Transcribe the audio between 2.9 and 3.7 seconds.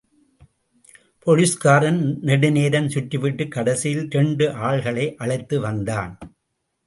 சுற்றிவிட்டுக்